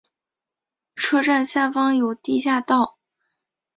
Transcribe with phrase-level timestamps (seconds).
[0.95, 2.97] 车站下方有地下道。